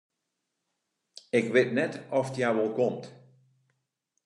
[1.39, 3.05] Ik wit net oft hja wol komt.